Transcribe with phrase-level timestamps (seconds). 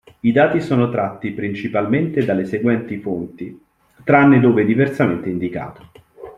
[0.21, 3.55] I dati sono tratti principalmente dalle seguenti fonti,
[4.03, 5.91] tranne dove diversamente indicato.